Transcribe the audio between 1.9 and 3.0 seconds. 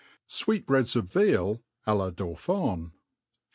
la Dauphhe.